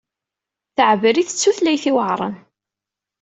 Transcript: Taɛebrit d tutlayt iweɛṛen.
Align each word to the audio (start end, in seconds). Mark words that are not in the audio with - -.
Taɛebrit 0.75 1.29
d 1.33 1.37
tutlayt 1.41 1.85
iweɛṛen. 1.91 2.35